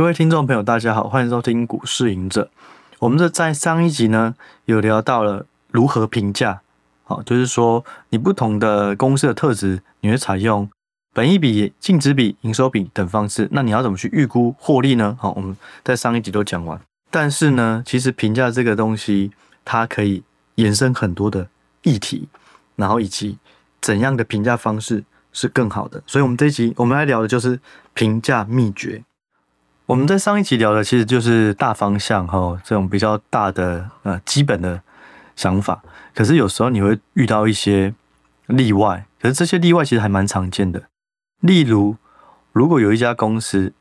[0.00, 2.50] 各位听众朋友，大家好，欢迎收听股市赢者。
[3.00, 4.34] 我们这在上一集呢，
[4.64, 6.62] 有聊到了如何评价，
[7.04, 10.66] 好，就是说你不同的公司的特质，你会采用
[11.12, 13.46] 本益比、净值比、营收比等方式。
[13.52, 15.18] 那你要怎么去预估获利呢？
[15.20, 15.54] 好，我们
[15.84, 16.80] 在上一集都讲完。
[17.10, 19.30] 但是呢，其实评价这个东西，
[19.66, 20.22] 它可以
[20.54, 21.46] 延伸很多的
[21.82, 22.26] 议题，
[22.76, 23.36] 然后以及
[23.82, 25.04] 怎样的评价方式
[25.34, 26.02] 是更好的。
[26.06, 27.60] 所以，我们这一集我们来聊的就是
[27.92, 29.04] 评价秘诀。
[29.90, 34.80] 我们在上一集聊的其实就是大方向哈，这种比较大的呃基本的
[35.34, 35.82] 想法。
[36.14, 37.92] 可是有时候你会遇到一些
[38.46, 40.84] 例外，可是这些例外其实还蛮常见的。
[41.40, 41.96] 例如，
[42.52, 43.72] 如果有一家公司，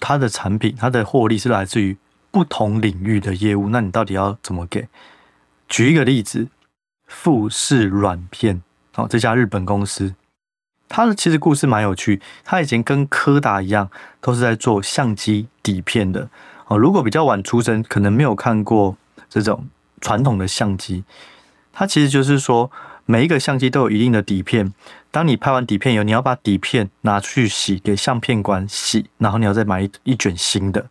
[0.00, 1.96] 它的产品、它的获利是来自于
[2.30, 4.86] 不同领域的业务，那你到底要怎么给？
[5.66, 6.48] 举一个例子，
[7.06, 8.62] 富士软片，
[8.96, 10.14] 哦，这家日本公司。
[10.96, 13.90] 它的其实故事蛮有趣，它以前跟柯达一样，
[14.20, 16.28] 都是在做相机底片的
[16.68, 16.78] 哦。
[16.78, 18.96] 如果比较晚出生，可能没有看过
[19.28, 19.66] 这种
[20.00, 21.02] 传统的相机。
[21.72, 22.70] 它其实就是说，
[23.06, 24.72] 每一个相机都有一定的底片。
[25.10, 30.86] 当你拍完底片以后，你要把底片拿去洗，给相片馆洗，然后你要再买一一卷新的。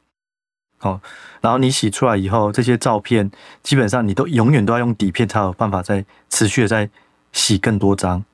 [0.82, 1.00] 哦，
[1.40, 6.90] 然后你洗出来以后，这些照片基本上你都永远都要用底片才有办法再持续的再
[7.32, 8.26] 洗更多张。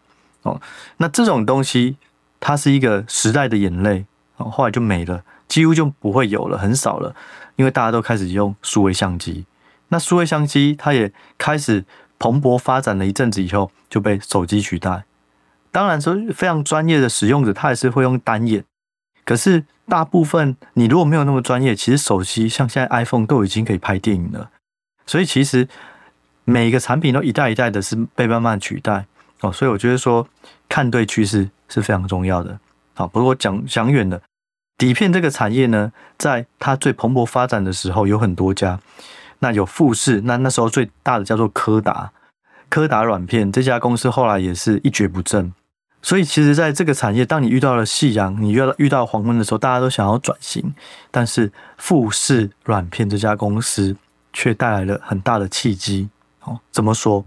[0.44, 0.60] 哦，
[0.98, 1.98] 那这种东西，
[2.40, 4.06] 它是一个时代的眼泪，
[4.38, 7.14] 哦，后来就没了，几乎就不会有了，很少了，
[7.56, 9.46] 因为大家都开始用数位相机。
[9.90, 11.84] 那数位相机它也开始
[12.18, 15.04] 蓬勃发展了一阵子以后，就被手机取代。
[15.72, 18.64] 当然说非常专业的使用者，他还是会用单眼。
[19.26, 24.50] 可是大部分你如果没有那么专业，其实手机像现在 iPhone 都已经可以拍电影了。
[25.06, 25.68] 所以其实
[26.46, 29.06] 每一个产品都一代一代的是被慢慢取代。
[29.42, 30.28] 哦，所以我觉得说
[30.68, 32.60] 看对趋势是非常重要的。
[32.94, 34.22] 好，不过讲讲远了，
[34.78, 38.80] 底片这个产业呢，在它最蓬勃发展的时候，有很多家。
[39.40, 42.12] 那有富士，那那时候最大的叫做柯达，
[42.68, 45.54] 柯达软片这家公司后来也是一蹶不振。
[46.02, 50.74] 所以其实在这个产业，当你遇到了夕阳，你遇到遇到黄昏的时候，大家都想要转型，
[51.10, 53.96] 但是富士软片这家公司
[54.34, 56.10] 却带来了很大的契机。
[56.42, 57.24] 哦，怎么说？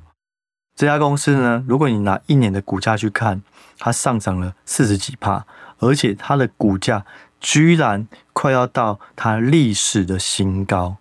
[0.74, 3.42] 这家公司呢，如果你拿一年的股价去看，
[3.78, 5.44] 它上涨了四十几趴，
[5.78, 7.04] 而且它的股价
[7.40, 10.96] 居然快要到它历史的新高，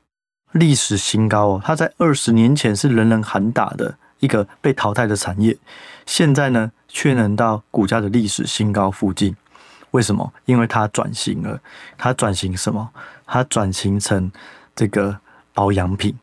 [0.52, 1.62] 历史新高哦！
[1.64, 5.58] 它在二十年前是人人喊打的一个被淘汰的产业，
[6.06, 9.36] 现在呢却能到股价的历史新高附近，
[9.92, 10.34] 为什么？
[10.46, 11.60] 因为它转型了，
[11.98, 12.90] 它转型什么？
[13.26, 14.32] 它转型成
[14.76, 15.20] 这个
[15.54, 16.18] 保养品，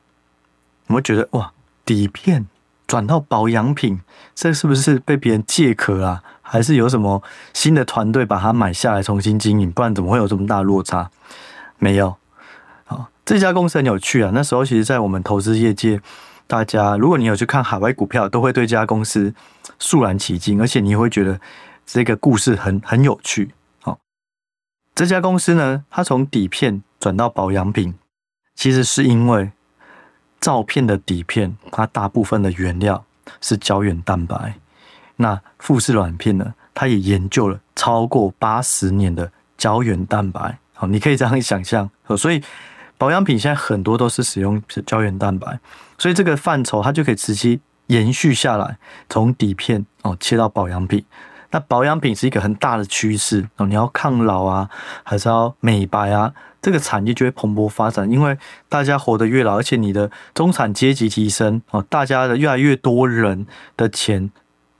[0.89, 1.53] 我们觉得哇，
[1.87, 2.47] 底片。
[2.89, 4.01] 转到保养品，
[4.35, 6.25] 这是不是被别人借壳啊？
[6.41, 7.23] 还是有什么
[7.53, 9.71] 新的团队把它买下来重新经营？
[9.71, 11.11] 不然怎么会有这么大落差？
[11.77, 12.17] 没有。
[12.87, 14.31] 好，这家公司很有趣啊。
[14.33, 16.01] 那时候其实，在我们投资业界，
[16.47, 19.35] 大家如果你有去看海外股票，都会对这家公司
[19.79, 21.39] 肃然起敬，而且你会觉得
[21.85, 23.53] 这个故事很很有趣。
[23.83, 23.99] 好，
[24.95, 27.95] 这家公司呢，它从底片转到保养品，
[28.55, 29.53] 其实是因为。
[30.41, 33.05] 照片的底片，它大部分的原料
[33.41, 34.55] 是胶原蛋白。
[35.17, 36.55] 那富士软片呢？
[36.73, 40.59] 它也研究了超过八十年的胶原蛋白。
[40.75, 41.91] 好，你可以这样想象。
[42.17, 42.41] 所以
[42.97, 45.59] 保养品现在很多都是使用胶原蛋白，
[45.99, 48.79] 所以这个范畴它就可以直接延续下来，
[49.09, 51.05] 从底片哦切到保养品。
[51.51, 54.69] 那保养品是一个很大的趋势哦，你要抗老啊，
[55.03, 56.33] 还是要美白啊？
[56.61, 58.37] 这个产业就会蓬勃发展，因为
[58.69, 64.31] 大家活得越老，而且你的中产阶级提升哦，大家的越来越多人的钱，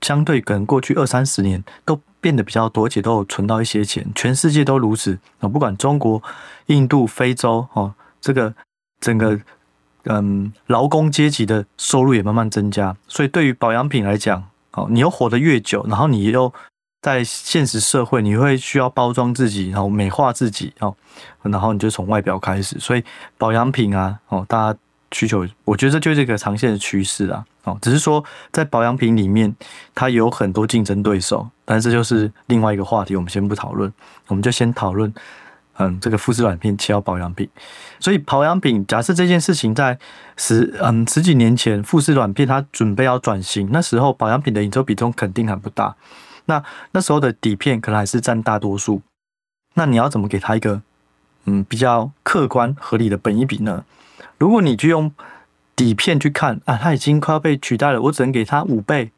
[0.01, 6.21] 相对可能过去二三十年都变得比较多，而且都有存到一些钱，全世界都如此啊，不管中国、
[6.65, 8.53] 印度、非洲哦，这个
[8.99, 9.39] 整个
[10.03, 14.43] 嗯劳工阶级的收入也慢慢增加，所以对于保养品来讲，
[14.73, 16.53] 哦，你又活得越久，然后你又。
[17.01, 20.93] 在现实社会，你会需要包装自己，然后美化自己，哦，
[21.43, 22.77] 然后你就从外表开始。
[22.77, 23.01] 所以
[23.37, 24.79] 保养品啊，哦，大家
[25.13, 28.21] 需求，我觉得这就是一个长线的趋势啊，哦，只是说
[28.51, 29.55] 在保养品里面，
[29.95, 33.89] 它有很多竞争对手，但是这就是另外一个话题，我们先不讨论，
[34.27, 35.13] 我们就先讨论，
[35.79, 37.49] 嗯，这个富士软片切到保养品。
[37.99, 39.97] 所以保养品，假设这件事情在
[40.35, 45.95] 十嗯十几年前，富士软片它准备要转型，那时候保养品的营收比重肯定还不大。
[46.45, 46.61] 那
[46.91, 49.01] 那时候的底片可能还是占大多数，
[49.75, 50.81] 那你要怎么给它一个
[51.45, 53.85] 嗯比较客观合理的本益比呢？
[54.37, 55.11] 如果你去用
[55.75, 59.11] 底片去看啊，它已经快要被取代了，我只能给它五倍，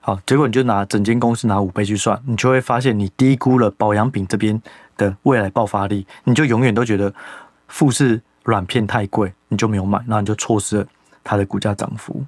[0.00, 4.62] 好，结果你就拿整间公司拿五倍去算，你就会发现你低估了保养品这边
[4.96, 7.12] 的未来爆发力，你就永远都觉得
[7.68, 10.86] 富士软片太贵，你就没有买，那你就错失了
[11.22, 12.24] 它的股价涨幅。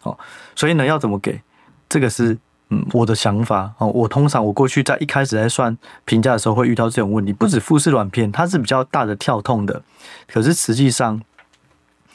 [0.00, 0.18] 好，
[0.54, 1.40] 所以呢，要怎么给？
[1.88, 2.36] 这个是
[2.68, 3.88] 嗯我的想法哦。
[3.88, 9.82] 我通常我过去在一开始在算评价的时候会遇到这种问题，不止富士软片，它是比较大的跳痛的，
[10.26, 11.20] 可是实际上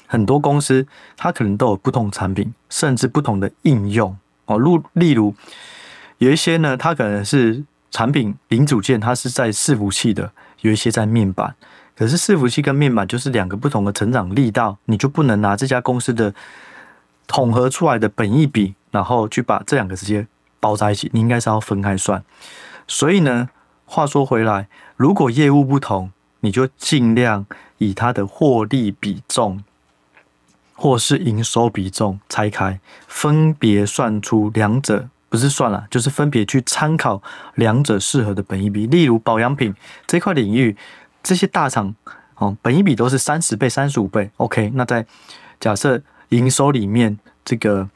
[0.08, 4.58] 很多公司它可能都有不同产品，甚至不同的应用哦。
[4.60, 5.36] 例例如
[6.18, 7.64] 有一些呢，它可能是
[7.96, 11.56] 产品零组件，它是在伺服器的，有一些在面板。
[11.96, 16.36] 可是伺服器跟面板就是两个不同的成长力道，你就不能拿这家公司的
[17.26, 20.28] 统合出来的本益比，然后去把这两个直接
[20.60, 22.22] 包在一起，你应该是要分开算。
[22.86, 23.48] 所以呢，
[23.86, 26.12] 话说回来，如果业务不同，
[26.42, 27.46] 你就尽量
[27.78, 29.64] 以它的获利比重
[30.74, 37.22] 或是营收比重拆开，分别算出两者，不是算了，就是分别去参考
[37.56, 38.88] 两者适合的本益比。
[38.88, 39.76] 例如保养品
[40.08, 40.78] 这块领域。
[41.28, 41.96] 这些大厂
[42.36, 44.30] 哦，本益比都是三十倍、三十五倍。
[44.38, 45.04] OK，那在
[45.60, 46.00] 假设
[46.30, 47.90] 营收里面，这个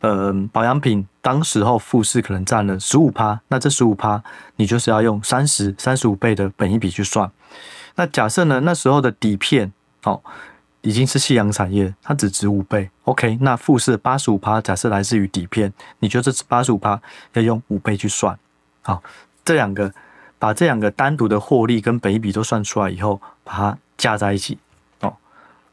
[0.00, 4.22] 呃保养品当时候富士可能占了十五趴，那这十五趴
[4.56, 7.30] 你就是要用三十、三十五倍的本益比去算。
[7.94, 9.72] 那假设呢，那时候的底片
[10.04, 10.20] 哦
[10.82, 12.90] 已经是夕阳产业，它只值五倍。
[13.04, 17.00] OK，那富士八十五趴，假设来自于底片，你觉得这八十五趴
[17.32, 18.38] 要用五倍去算。
[18.82, 19.02] 好，
[19.44, 19.92] 这两个。
[20.40, 24.56] 把这两个单独的获利跟本益比都算出来以后，把它加在一起，
[25.00, 25.12] 哦，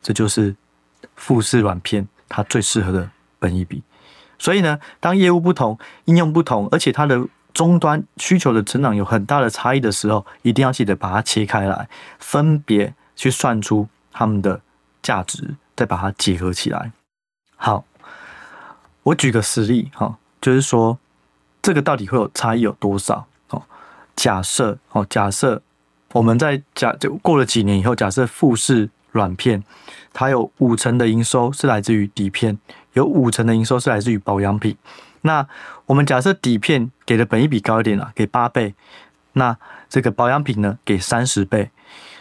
[0.01, 0.55] 这就是
[1.15, 3.07] 富士软片它最适合的
[3.37, 3.83] 本益比。
[4.39, 7.23] 所以呢，当业务不同、应用不同，而且它的
[7.53, 11.87] 终端需求的成长有很大的差异的时候，一定要记得把它切开来，
[12.17, 14.59] 分别去算出它们的
[15.05, 16.91] 价值，再把它结合起来。
[17.55, 17.85] 好，
[19.03, 20.97] 我举个实例，哈，就是说
[21.61, 23.27] 这个到底会有差异有多少？
[23.49, 23.61] 哦
[24.15, 25.61] 假设哦，假设
[26.13, 29.61] 我们在假就过了几年以后，假设富士软片
[30.11, 32.57] 它有五成的营收是来自于底片，
[32.93, 34.75] 有五成的营收是来自于保养品。
[35.21, 35.45] 那
[35.85, 38.73] 我们假设底片给的本益比高一点啊，给八倍，
[39.33, 39.57] 那
[39.89, 41.69] 这个保养品呢给三十倍。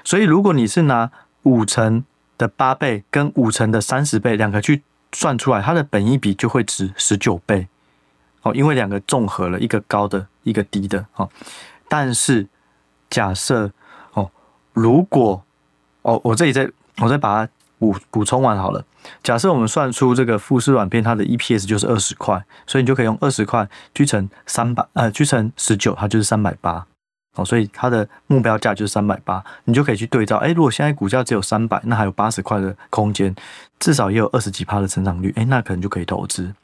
[0.02, 1.10] 所以如果你是拿
[1.44, 2.04] 五成
[2.36, 4.82] 的八倍跟五成的三十倍两个去
[5.12, 7.68] 算出来，它的本益比就会值十九倍
[8.42, 11.28] 哦，因为两个综合了一个高的，一个低的哦。
[11.88, 12.46] 但是，
[13.08, 13.70] 假设
[14.14, 14.30] 哦，
[14.72, 15.44] 如果
[16.02, 18.84] 哦，我这里再我再把它补补充完好了。
[19.22, 26.86] 假设我们算出这个富士软片它的 EPS 就是二十块，所以你就可以用二十块去乘三百呃，去乘十九，它就是三百八
[27.34, 27.44] 哦。
[27.44, 30.36] 所以它的目标价就是三百八，你就可以去对照。
[30.38, 33.34] 哎，如果现在股价只有三百，那还有八十块的空间，
[33.78, 35.32] 至少也有二十几趴的成长率。
[35.36, 36.54] 哎，那可能就可以投资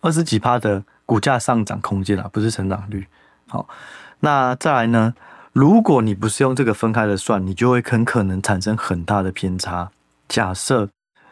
[0.00, 3.06] 二十几趴的股价上涨空间啊，不是成长率。
[3.48, 3.68] 好。
[4.20, 5.14] 那再来呢？
[5.52, 9.90] 如果你不是用这个分开的算，你就会很可能产生很大的偏差。
[10.26, 10.88] 假设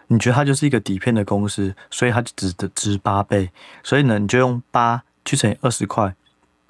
[0.09, 3.51] 你觉得它就是一个底片的公司，所以它就只得值八倍，
[3.83, 6.15] 所以呢，你就用八去乘以二十块，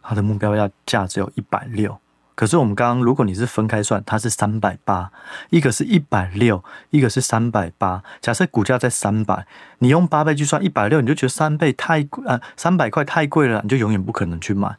[0.02, 1.98] 它的目标价价只有一百六。
[2.34, 5.10] 可是我们刚刚如果你是分开算，它是三百八，
[5.50, 8.02] 一个是一百六，一个是三百八。
[8.20, 9.46] 假设股价在三百，
[9.78, 14.76] 你用八倍去算一百六，你就觉得三倍太贵，呃，三百块太贵了，你就永远不可能去买。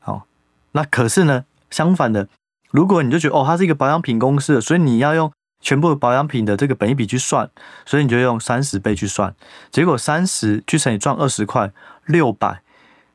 [0.00, 0.26] 好
[0.72, 2.28] 那可是呢，相反的，
[2.70, 5.30] 如果你就觉得哦，它是一个保养品公司，所以你要用
[5.60, 7.48] 全部保养品的这个本益比去算，
[7.86, 9.34] 所以你就用三十倍去算，
[9.70, 11.70] 结果三十去乘以赚二十块，
[12.06, 12.60] 六百，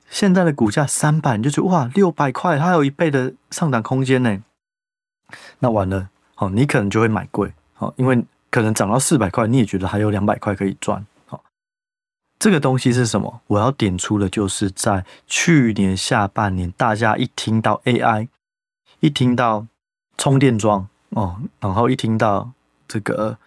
[0.09, 4.41] 现在的股价三百，你就觉得哇，六百块它还有一倍的上涨空间呢。
[5.59, 11.05] 那完了，哦，你可能就会买贵，哦，因为可能涨到四百块，你也觉得还有两百块可以赚。
[12.39, 13.41] 这个东西是什么？
[13.47, 18.29] 我要点出的，就是在去年下半年，大家一听到 AI，
[19.01, 19.67] 一听到
[20.17, 22.49] 充电桩哦，然后一听到
[22.87, 23.37] 这个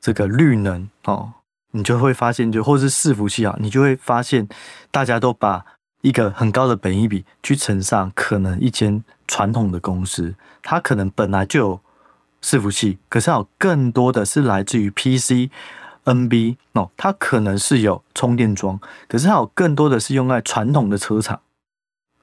[0.00, 1.34] 这个绿能哦，
[1.72, 4.48] 你就会发现，就或是伺服器啊，你就会发现，
[4.90, 5.66] 大家都把
[6.02, 11.80] 一个很高的本益比去乘上，可能一间传统的公司，它可能本来就有
[12.42, 15.50] 伺服器，可是有更多的是来自于 PC。
[16.04, 21.42] NB 哦，它可能是有充电桩，可是它有更多的是用在传统的车厂，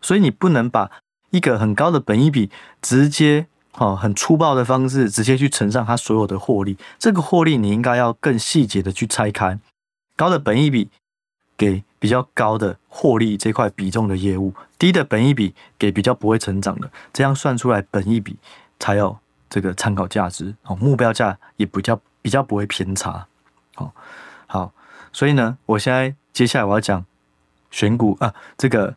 [0.01, 0.89] 所以你不能把
[1.29, 2.49] 一个很高的本益比
[2.81, 9.59] 直接哦很粗暴的方式直接去乘上它所有的获利，这个获利你应该要更细节的去拆开，
[10.15, 10.89] 高的本益比
[11.55, 18.37] 给比较高的获利这块比重的业务，低的本益比给比较不会成长的，这样算出来本益比
[18.79, 19.17] 才有
[19.49, 23.27] 这个参考价值哦，目标价也比较比较不会偏差。
[23.75, 23.93] 好，
[24.45, 24.71] 好，
[25.11, 27.05] 所以呢，我现在接下来我要讲
[27.71, 28.95] 选股啊，这个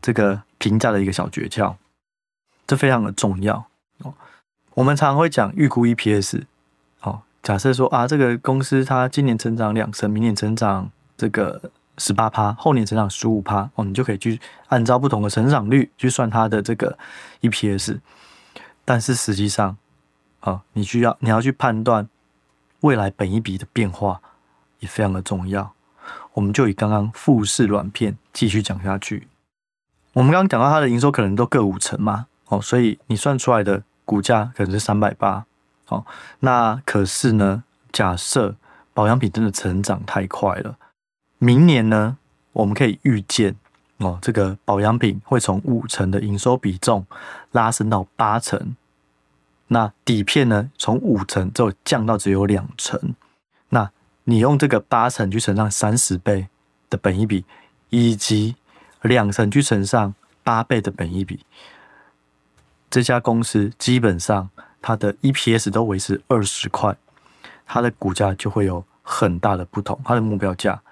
[0.00, 1.74] 这个评价的一个小诀窍，
[2.66, 3.66] 这非常的重要。
[3.98, 4.14] 哦。
[4.74, 6.42] 我们常常会讲预估 EPS，
[7.00, 16.98] 哦，假设说啊，这个公司它今年成长两成，明年成长这个十八趴，后年成长十五趴，哦，你就可以去按照不同的成长率去算它的这个
[17.40, 18.00] EPS。
[18.84, 19.76] 但是实际上，
[20.40, 22.08] 啊，你需要你要去判断
[22.80, 24.20] 未来本一笔的变化
[24.80, 25.72] 也非常的重要。
[26.34, 29.28] 我们就以刚刚富士软片继续讲下去。
[30.12, 33.82] 我们刚刚讲到它的营收可能都各五成嘛，哦，所以你算出来的。
[34.06, 35.44] 股价可能是三百八，
[35.84, 36.06] 好，
[36.38, 37.64] 那可是呢？
[37.90, 38.54] 假设
[38.94, 40.78] 保养品真的成长太快了，
[41.46, 42.18] 明年呢，
[42.54, 43.54] 我们可以预见
[43.98, 47.06] 哦，这个保养品会从五成的营收比重
[47.52, 48.74] 拉升到八成，
[49.68, 53.14] 那底片呢，从五成就降到只有两成，
[53.68, 53.88] 那
[54.24, 56.48] 你用这个八成去乘上三十倍
[56.90, 57.44] 的本益比，
[57.90, 58.56] 以及
[59.02, 60.12] 两成去乘上
[60.42, 61.46] 八倍的本益比。
[62.90, 64.50] 这家公司基本上
[64.82, 66.96] 它的 EPS 都维持二十块，
[67.64, 70.00] 它的股价就会有很大的不同。
[70.04, 70.82] 它的目标价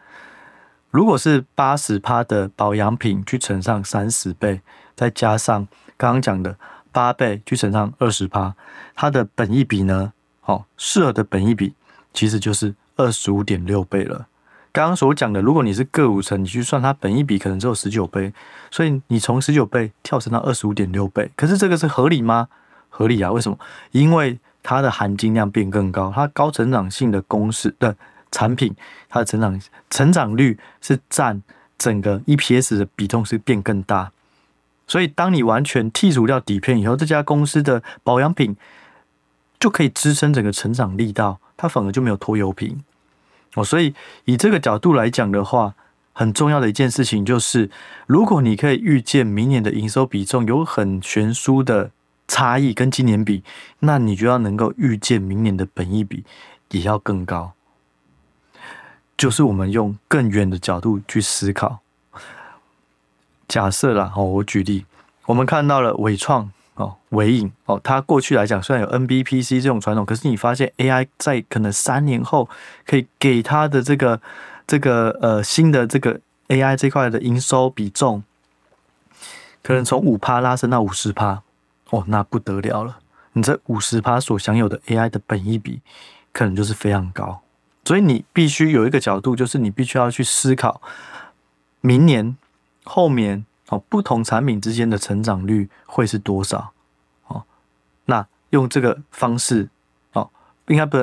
[0.95, 4.61] 如果是八十趴的保养品去乘上三十倍，
[4.95, 6.57] 再加上刚刚讲的
[6.93, 8.55] 八倍去乘上二十趴，
[8.95, 10.13] 它的本益比呢？
[10.41, 11.75] 好，适合的本益比
[12.13, 14.29] 其实就是二十五点六倍了。
[14.71, 18.33] 刚刚所讲的，如果你是各五成，你去算它本益比可能只有十九倍，
[18.71, 22.47] 所以你从十九倍跳升到二十五点六倍，可是这个是合理吗？
[22.89, 23.59] 合理啊，为什么？
[23.91, 27.97] 因为它的含金量变更高，它高成长性的公式的
[28.35, 28.75] 产品，
[29.09, 31.41] 它的成长成长率是占
[31.79, 34.11] 整个 EPS 的比重是变更大，
[34.89, 38.57] 所以当你完全剔除掉底片以后，这家公司的保养品
[39.61, 42.83] 就可以支撑整个成长力道，它反而就没有拖油瓶。
[43.55, 45.75] 哦，所以以这个角度来讲的话，
[46.13, 47.71] 很重要的一件事情就是，
[48.07, 51.91] 如果你可以预见明年的营收比重有很悬殊的
[52.27, 53.43] 差异跟今年比，
[53.81, 56.25] 那你就要能够预见明年的本益比
[56.71, 57.53] 也要更高。
[59.17, 61.81] 就是我们用更远的角度去思考。
[63.47, 64.85] 假设啦，哦，我举例，
[65.27, 66.51] 我们看到了伟创。
[66.77, 72.49] 哦，伟影哦，它过去来讲虽然有 NBPC 这种传统，可是你发现 AI 在可能三年后
[72.85, 74.21] 可以给它的这个
[74.67, 76.19] 这个呃新的这个
[76.49, 78.25] AI 这块的营收比重，
[79.63, 81.43] 可能从五趴拉升到五十趴，
[81.91, 82.99] 哦，那不得了了。
[83.35, 85.81] 你这五十趴所享有的 AI 的本益比，
[86.33, 87.44] 可能就是非常高。
[87.85, 90.81] 所以你必须有一个角度，就是你必须要去思考
[91.81, 92.37] 明年
[92.85, 93.45] 后年。
[93.71, 96.75] 哦，不同产品之间的成长率会是多少？
[97.29, 97.43] 哦，
[98.05, 99.71] 那用这个方式，
[100.13, 100.29] 哦，
[100.67, 100.99] 应该不，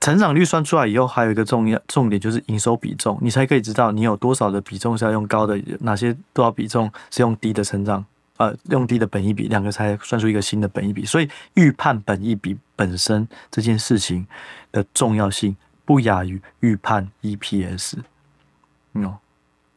[0.00, 8.04] 成长率算出来以后，还有一个重要重点就是营收比重，你才可以知道你有多少的比重是要用高的，哪些多少比重是用低的成长，
[8.38, 11.04] 呃，用低的本益比，两个才算出一个新的本益比。
[11.04, 14.26] 所以预判本益比本身这件事情
[14.72, 15.54] 的重要性，
[15.84, 17.98] 不亚于预判 EPS。
[18.94, 19.18] 嗯哦。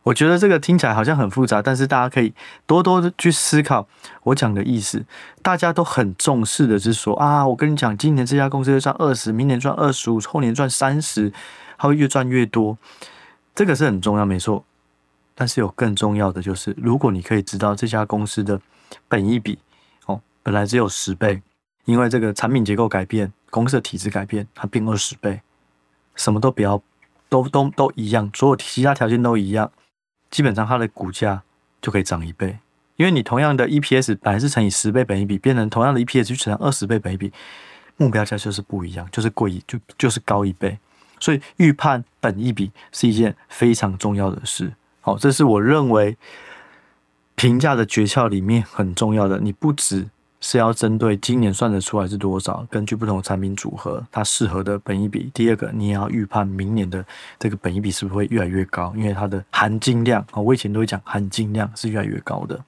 [0.03, 2.33] 我觉得这个听起来好像很复杂，但是大家可以
[2.65, 3.87] 多多的去思考
[4.23, 5.05] 我讲的意思。
[5.43, 11.31] 大家都很重视的是说啊，我跟你讲，今年这家公司会赚二十，明年赚二十五，后年赚三十，
[11.77, 12.75] 它会越赚越多。
[13.53, 14.65] 这个是很重要，没错。
[15.33, 18.59] 但是有更重要的就是，如果你可以知道这家公司的
[19.07, 19.57] 本益比
[20.05, 21.41] 哦，本来只有十倍，
[21.85, 25.41] 因为这个产品结构改变，公司的体制改变，它变二十倍，
[26.15, 26.81] 什么都不要，
[27.29, 29.71] 都都都一样，所有其他条件都一样。
[30.29, 31.43] 基本上它的股价
[31.81, 32.59] 就可以涨一倍，
[32.95, 37.33] 因为你同样的 EPS 本来是乘以十倍本益比，变成同样的 EPS 去乘上二十倍本益比，
[37.97, 40.77] 目标价就是不一样，就是贵一就就是高一倍。
[41.19, 44.73] 所以预判本益比是一件非常重要的事。
[45.01, 46.15] 好，这是我认为
[47.35, 49.39] 评价的诀窍里面很重要的。
[49.39, 50.07] 你不只
[50.39, 55.31] 是要针对今年算得出来是多少，根据不同的产品组合，它适合的本益比。
[55.33, 57.03] 第二个，你也要预判明年的
[57.39, 62.63] 这个本益比是不是会越来越高，因为它的含金量啊，我以前都会讲含金量是越来越高的。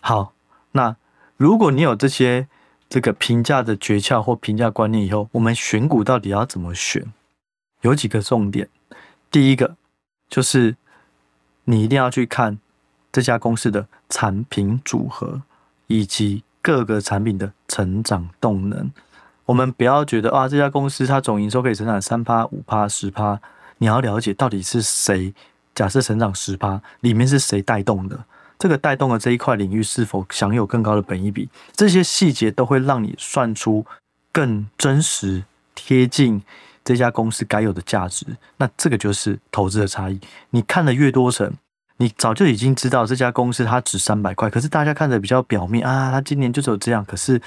[0.00, 0.32] 好，
[0.72, 0.96] 那
[1.36, 2.48] 如果你有这些
[2.88, 7.12] 这个评价的诀窍或评价观念以后，我们选股到底要怎么选？
[7.82, 8.68] 有几个重点。
[9.30, 9.76] 第一个
[10.28, 10.76] 就是
[11.68, 12.58] 你一定要去看
[13.12, 15.42] 这家公司的产品组合
[15.86, 16.42] 以及。
[16.60, 18.90] 各个产品的成长动能，
[19.46, 23.40] 我们不要觉得啊，这家公司它总营收可以成长三趴、五趴、十趴，
[23.78, 25.32] 你要了解到底是谁。
[25.74, 28.22] 假设成长十趴，里面是谁带动的？
[28.58, 31.48] 这个带动的这一块领域是否享有更高的本益比？
[31.72, 33.86] 这些细节都会让你算出
[34.30, 35.44] 更真实、
[35.74, 36.42] 贴近
[36.88, 38.24] 这家公司该有的价值。
[38.56, 40.18] 那这个就是投资的差异。
[40.48, 41.52] 你看的越多层，
[41.98, 47.38] 你早就已经知道这家公司它值三百块，可是大家看着比较表面啊，它今年就只有这样，可是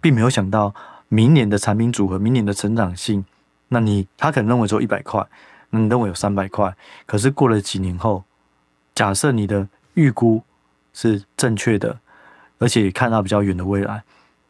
[0.00, 0.74] 并没有想到
[1.08, 3.22] 明年的产品组合、明年的成长性。
[3.68, 5.22] 那你他可能认为只有一百块，
[5.68, 8.24] 你认为有三百块，可是过了几年后，
[8.94, 10.42] 假设你的预估
[10.94, 11.98] 是正确的，
[12.58, 14.02] 而且看到比较远的未来，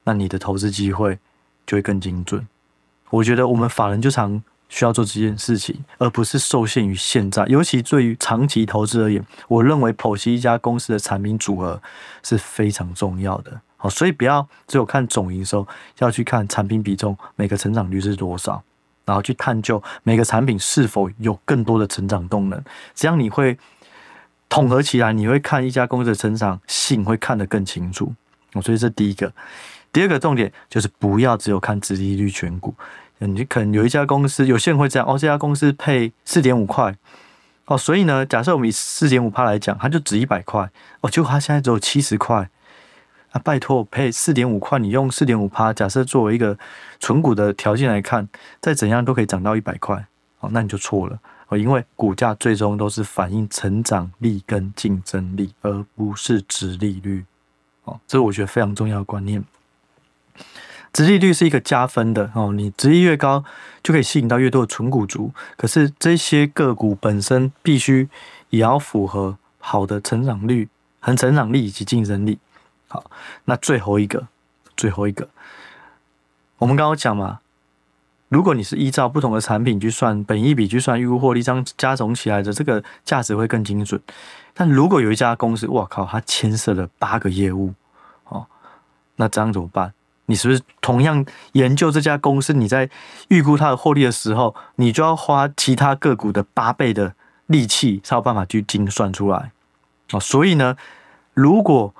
[0.04, 1.18] 那你的投资机会
[1.66, 2.46] 就会更精准。
[3.10, 4.42] 我觉得我们法人就常。
[4.70, 7.42] 需要做这件事情，而不是受限于现在。
[7.46, 11.80] 尤其对于长期投资而言，我认为剖析一家公司的产品组合
[12.22, 13.62] 是非常重要的。
[13.78, 15.66] 好，所以不要只有看总营收，
[16.00, 18.62] 要去看产品比重，每个成长率是多少，
[19.06, 22.62] 然后去探究每个产品是否有更多的成长动能。
[22.94, 23.56] 这样你会
[24.50, 28.12] 统合起来，你会看一家公司的成长性会看得更清楚。
[28.62, 29.32] 所以这第一个，
[29.92, 32.74] 第二个重点就是不要只有看殖利率选股。
[33.20, 36.96] 你可能有一家公司，有些人会这样哦，这家公司配四点五块
[37.64, 42.48] 哦，所以呢，假设我们以四点五趴来讲，它就值一百块哦，结果它现在只有七十块
[43.32, 43.40] 啊！
[43.42, 46.56] 拜托，配四点五块，你用四点五趴，假设作为一个
[47.00, 48.28] 存股的条件来看，
[48.60, 50.06] 再怎样都可以涨到一百块
[50.38, 51.18] 哦，那你就错了
[51.48, 57.24] 哦，因为股价最终都是反映成长力跟竞争力，而不是殖利率
[57.82, 59.44] 哦，这是我觉得非常重要的观念。
[60.98, 63.44] 殖利率是一个加分的哦，你殖利越高，
[63.84, 65.32] 就可以吸引到越多的纯股族。
[65.56, 68.08] 可是这些个股本身必须
[68.50, 72.40] 也要符合好的成长率、和成长力以及竞争力。
[72.88, 73.08] 好，
[73.44, 74.26] 那最后一个，
[74.76, 75.28] 最后一个，
[76.58, 77.38] 我们刚刚讲嘛，
[78.28, 84.00] 如果你是依照不同的产品去算本益比，去算预估获利，这样加总起来的这个价值会更精准。
[84.52, 87.72] 但如果有一家公司，哇靠，它牵涉了八个业务，
[88.24, 88.48] 哦，
[89.14, 89.92] 那这样怎么办？
[90.30, 92.52] 你是不是同样研究这家公司？
[92.52, 92.88] 你在
[93.28, 97.14] 预估它的获利的时候，你就要花其他个股的八倍的
[97.46, 99.52] 力气，才有办法去精算出来。
[100.12, 100.76] 哦，所以呢，
[101.32, 101.94] 如果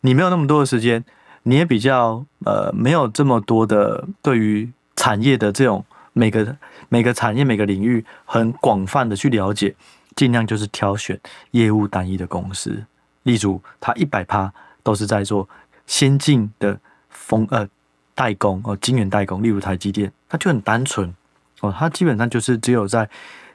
[0.00, 1.04] 你没有那么多的时间，
[1.42, 6.56] 你也比较呃没有这么多的对于产业的这种每个
[6.88, 9.76] 每个产业每个领域很广泛的去了解，
[10.14, 12.86] 尽量就是挑选业务单一的公司，
[13.24, 14.50] 例如它一百趴
[14.82, 15.46] 都是在做
[15.86, 16.80] 先进的。
[17.16, 17.68] 风呃
[18.14, 21.12] 代工哦，晶圆代工，例如台积电，它就很单纯
[21.60, 23.08] 哦，它基本上就是只有在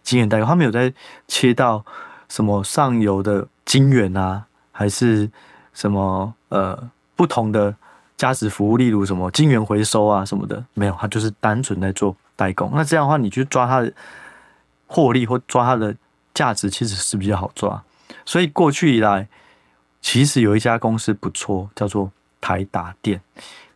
[0.03, 0.91] 晶圆代工，它没有在
[1.27, 1.83] 切到
[2.27, 5.29] 什么上游的晶圆啊，还是
[5.73, 7.75] 什么呃不同的
[8.17, 12.71] 价值服务，例如什么晶圆回收啊什么的，没有，它就是单纯在做代工。
[12.73, 13.93] 那这样的话，你去抓它的
[14.87, 15.95] 获利或抓它的
[16.33, 17.81] 价值，其实是比较好抓。
[18.25, 19.27] 所以过去以来，
[20.01, 23.21] 其实有一家公司不错，叫做台达电。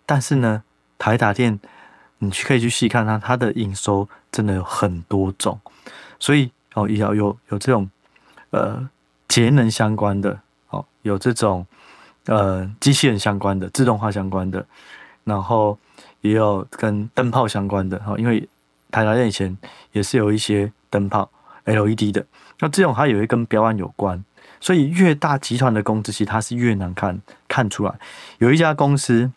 [0.06, 0.64] 但是呢，
[0.98, 1.60] 台达电，
[2.18, 5.60] 你去可以去细看它，它的营收真的有很多种，
[6.20, 7.90] 所以哦，也要有有这种
[8.50, 8.90] 呃
[9.28, 11.66] 节能相关的，哦，有这种
[12.26, 14.66] 呃机器人相关的、自动化相关的，
[15.24, 15.78] 然后
[16.22, 18.48] 也有跟灯泡相关的，哦，因为
[18.92, 19.58] 台达电以前
[19.92, 21.30] 也是有一些灯泡
[21.66, 22.26] LED 的，
[22.60, 24.24] 那这种它也会跟标案有关，
[24.66, 27.94] 所以越大集团的公司，其实它是越难看看出来，
[28.40, 29.32] 有一家公司。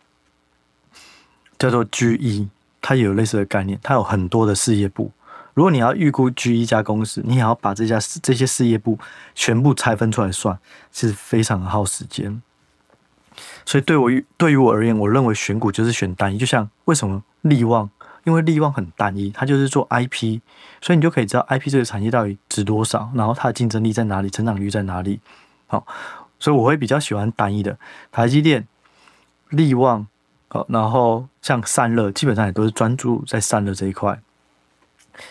[1.59, 2.47] 叫做 GE，
[2.81, 5.11] 它也有类似的概念，它有很多的事业部。
[5.53, 8.97] 如果你要预估 GE 一家公司，你也要把这家这些事业部
[9.35, 10.57] 全部拆分出来算，
[10.93, 12.41] 是非常耗时间。
[13.65, 16.37] 所以对我对于我而言，我认为选股就是选单一。
[16.37, 17.89] 就像为什么力旺？
[18.23, 20.39] 因为力旺很单一，它就是做 IP，
[20.81, 25.19] 所以你就可以知道 IP 这个产业到底值多少，然后它的竞争力在哪里，成长率在哪里。
[25.67, 25.85] 好，
[26.39, 27.77] 所以我会比较喜欢单一的
[28.11, 28.67] 台积电、
[29.49, 30.07] 力旺。
[30.51, 34.19] 好，然后像散热，基本上也都是专注在散热这一块。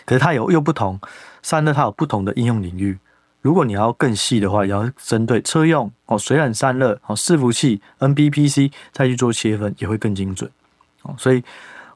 [0.05, 0.97] 可是它有又不同，
[1.41, 2.97] 散热它有不同的应用领域。
[3.41, 10.49] 如果你要更细的话，也要针对车用哦，水冷散热哦，伺服器 NBPC 再去做切分，也会更精准。
[11.01, 11.43] 哦，所以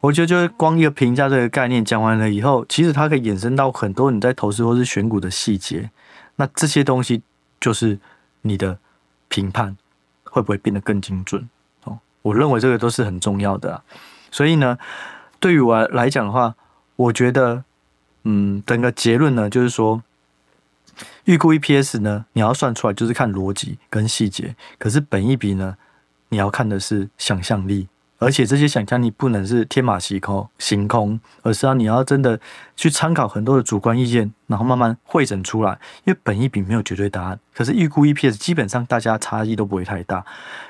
[0.04, 5.90] 我觉得就是光一个评价这个概念讲完了以后，其实它可以衍生到很多你在投资或是选股的细节。
[6.36, 7.22] 那这些东西
[7.62, 7.98] 就是
[8.42, 8.78] 你的
[9.30, 9.78] 评判
[10.26, 11.48] 会不会变得更精准？
[11.86, 13.82] 哦我认为这个都是很重要的，
[14.30, 14.78] 所以呢，
[15.40, 16.54] 对于我来讲的话，
[16.98, 17.64] 我觉得，
[18.24, 20.04] 嗯，整个结论呢，就是说，
[21.24, 25.78] 预估 EPS 呢，你要算出来就是看逻辑跟细节，可是本一笔呢，
[26.28, 27.88] 你要看的是想象力。
[28.24, 32.40] 而且这些想象力不能是天马行空、行空，而是要你要真的
[32.76, 35.78] 去参考很多的主观意见，然后慢慢汇整出来。
[36.06, 40.26] 因为本一比没有绝对答案，可是预估 EPS 基本上大家差异都不会太大。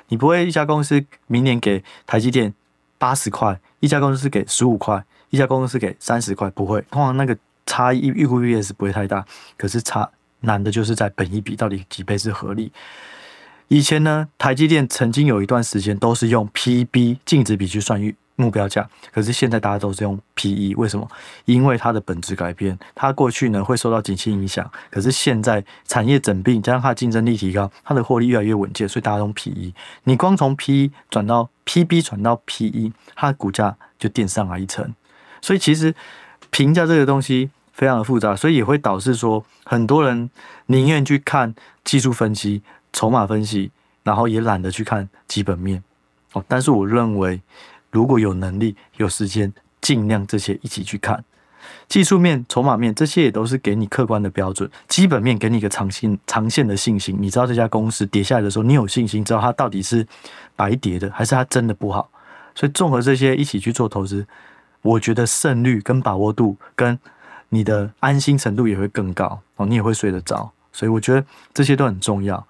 [0.08, 2.54] 你不会一家公司明年给台积电
[2.98, 6.82] 八十块，一家公司给十五块，一家公司给三十块，不会。
[6.90, 9.26] 通常那个差异预估 EPS 不会太大，
[9.58, 10.10] 可是差
[10.42, 12.72] 难的就是在本一比到底几倍是合理。
[13.74, 18.00] 以前呢，台积电曾经有一段时间都是用 P/B 净值比去算
[18.36, 21.10] 目标价，可是现在大家都是用 P/E，为什么？
[21.46, 29.74] 因为它的本质改变，它过去呢会受到景气影响，可是现在产业整并加上它的竞争力提高，它的获利越来越稳健，所以大家用 P/E。
[30.04, 34.94] 你光从 P/E 转到 P/B 转到 P/E，它的股价就垫上来一层。
[35.42, 35.96] 所以其实
[36.52, 40.30] 评价这个东西非常的复杂，所以也会导致说很多人
[40.68, 42.62] 宁愿去看技术分析。
[42.94, 43.70] 筹码分析，
[44.04, 45.84] 然后也懒得去看基本面
[46.32, 46.46] 哦。
[46.48, 47.42] 但是我认为，
[47.92, 49.52] 如果有能力、有时间，
[49.82, 51.26] 尽量这些一起去看。
[51.88, 54.70] 技术面、筹码面这些也都是给你客观的标准。
[54.88, 57.16] 基本面给你一个长线、长线的信心。
[57.20, 60.06] 你知道这家公司跌下来的时候，你有信心，知道它到底是
[60.56, 62.10] 白跌的，还是它真的不好。
[62.56, 64.26] 所以综合这些一起去做投资，
[64.82, 67.00] 我觉得胜率跟把握度跟
[67.50, 70.52] 你的安心程度也会更高哦，你也会睡得着。
[70.72, 72.46] 所以我觉得这些都很重要。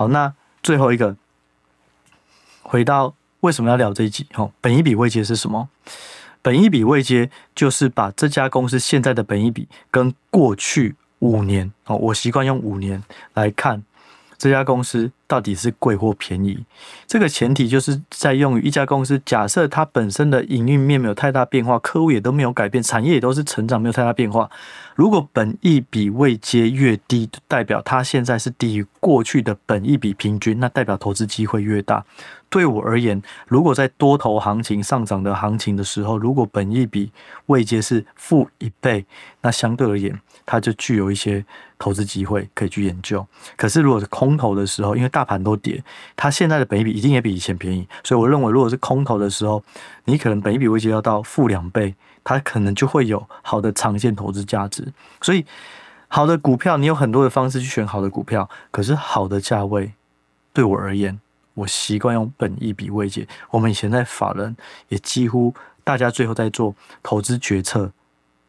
[0.00, 0.32] 好，那
[0.62, 1.14] 最后一个，
[2.62, 4.26] 回到为什么要聊这一集？
[4.32, 5.68] 吼，本一笔未接是什么？
[6.40, 13.82] 本一笔未接就是把这家公司现在的本一笔跟过去五年，哦，我习惯用五年来看。
[14.38, 16.58] 这家公司到底是贵或便宜？
[17.06, 24.50] 这个前提就是在用于一家公司，假设它本身的营运面没有太大变化，客户也都没有改变，产业也都是成长，没有太大变化。
[24.96, 32.04] 如果本益比未接越低，代表它现在是低于过去的本益比平均，那代表投资机会越大。
[32.48, 37.12] 对我而言，如果在多头行情上涨的行情的时候，如果本益比
[37.46, 39.06] 未接是负一倍，
[39.42, 41.44] 那相对而言，它就具有一些。
[41.82, 45.84] 投资机会可以去研究，可是如果是空头的时候，因为大大盘都跌，
[46.16, 49.62] 它现在的本益比一定也比以前便宜，所以我认为如果是空头的时候，
[50.06, 54.90] 你可能本益比位阶要到负两倍，它可能就会有好的长线投资价值。
[55.20, 55.44] 所以
[56.08, 59.92] 好的股票，你有很多的方式去选好的股票，可是好的价位，
[60.54, 61.20] 对我而言，
[61.52, 63.28] 我习惯用本益比位阶。
[63.50, 64.56] 我们以前在法人
[64.88, 65.54] 也几乎
[65.84, 67.92] 大家最后在做投资决策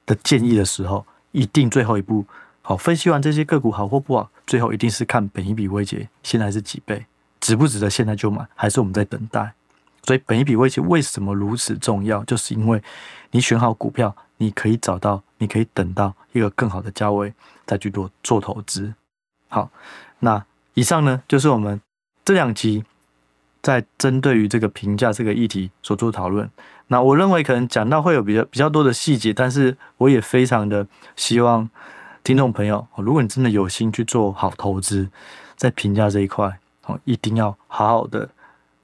[0.05, 2.25] 的建议的时候，一定最后一步。
[2.63, 7.05] 好，分析完这些个股好或不好，最后一定是看本一比位阶现在是几倍，
[7.39, 9.53] 值不值得现在就买，还是我们在等待？
[10.03, 12.23] 所以本一比位阶为什么如此重要？
[12.25, 12.81] 就是因为
[13.31, 17.33] 你选好股票，你可以找到，你可以等到一个更好的价位
[17.65, 18.93] 再去做做投资。
[19.49, 19.71] 好，
[20.19, 20.45] 那
[20.75, 21.81] 以上呢就是我们
[22.23, 22.83] 这两集
[23.63, 26.47] 在针对于这个评价这个议题所做讨论。
[26.87, 31.67] 那我认为可能讲到会有比较比较多的细节，但是我也非常的希望。
[32.23, 35.09] 听众朋友，如果你真的有心去做好投资，
[35.55, 38.29] 在评价这一块，哦，一定要好好的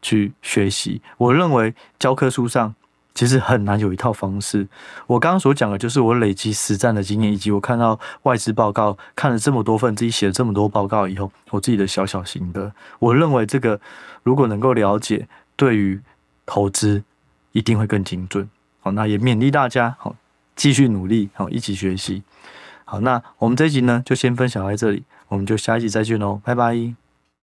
[0.02, 1.02] 去学习。
[1.17, 2.73] 我认为教科书上
[3.13, 4.67] 其实很难有一套方式。
[5.06, 12.71] 我刚刚所讲的就是我累积实战的经验，以及我看到外资报告，看了这么多份，自己写了这么多报告以后，我自己的小小心得。
[12.97, 13.80] 我认为这个
[14.23, 16.02] 如果能够了解，对于
[16.45, 17.04] 投资
[17.52, 18.50] 一定会更精准。
[18.80, 20.15] 好，那也勉励大家，好，
[20.56, 22.23] 继续努力，好，一起学习。
[22.89, 27.07] 好，那我们这一集呢，就先分享到这里，我们就下一集再见喽，拜拜。